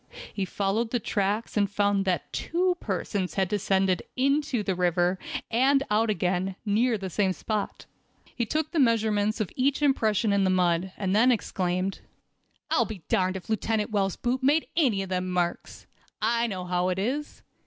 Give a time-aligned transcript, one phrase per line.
[0.33, 5.19] He followed the tracks, and found that two persons had descended into the river,
[5.51, 7.85] and out again, near the same spot.
[8.35, 11.99] He took the measurement of each impression in the mud, and then exclaimed:
[12.71, 15.85] "I'll be darned if Lieutenant Wells' boot made any of them marks!
[16.19, 17.43] I know how it is.